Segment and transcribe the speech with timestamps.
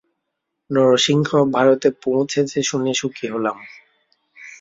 [0.69, 3.57] নরসিংহ ভারতে পৌঁছেছে শুনে সুখী হলাম।